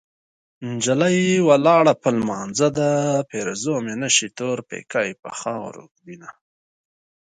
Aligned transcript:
نجلۍ 0.69 1.19
ولاړه 1.47 1.93
په 2.01 2.09
لمانځه 2.17 2.67
ده 2.77 2.89
پېرزو 3.29 3.75
مې 3.85 3.95
نشي 4.01 4.27
تور 4.37 4.57
پيکی 4.69 5.09
په 5.21 5.29
خاورو 5.39 5.83
ږدينه 5.93 6.29